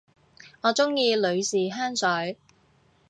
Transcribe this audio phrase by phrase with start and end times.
[0.61, 2.35] 我鍾意女士香水